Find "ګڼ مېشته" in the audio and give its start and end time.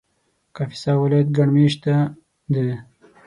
1.37-1.93